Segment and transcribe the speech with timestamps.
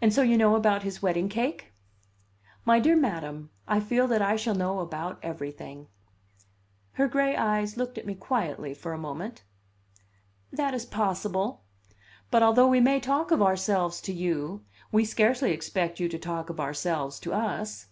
[0.00, 1.72] "And so you know about his wedding cake?"
[2.64, 5.88] "My dear madam, I feel that I shall know about everything."
[6.92, 9.42] Her gray eyes looked at me quietly for a moment.
[10.52, 11.64] "That is possible.
[12.30, 16.48] But although we may talk of ourselves to you, we scarcely expect you to talk
[16.48, 17.88] of ourselves to us."